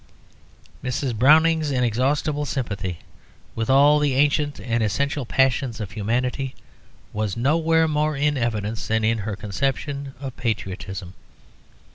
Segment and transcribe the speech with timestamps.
[0.83, 1.15] Mrs.
[1.15, 2.97] Browning's inexhaustible sympathy
[3.53, 6.55] with all the ancient and essential passions of humanity
[7.13, 11.13] was nowhere more in evidence than in her conception of patriotism.